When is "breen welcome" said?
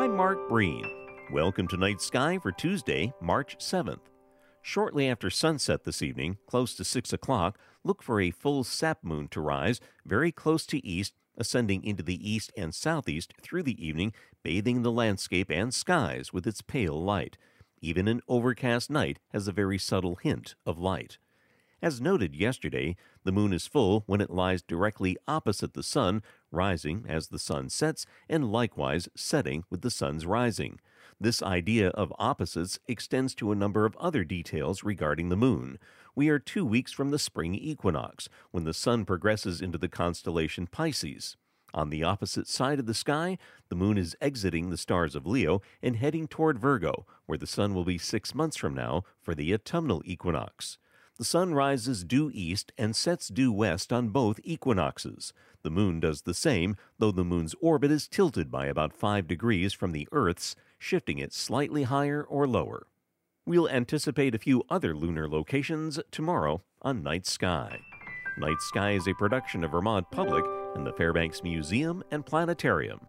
0.48-1.68